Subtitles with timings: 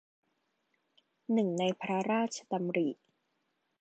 [1.33, 2.89] หนึ่งในพระราชดำริ